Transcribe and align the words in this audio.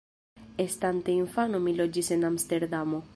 Estante 0.69 1.13
infano 1.25 1.61
mi 1.67 1.77
loĝis 1.83 2.13
en 2.17 2.29
Amsterdamo. 2.31 3.03